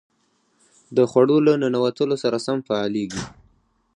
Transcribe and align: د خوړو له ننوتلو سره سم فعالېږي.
د 0.95 0.97
خوړو 1.09 1.37
له 1.47 1.53
ننوتلو 1.61 2.15
سره 2.23 2.37
سم 2.45 2.57
فعالېږي. 2.67 3.23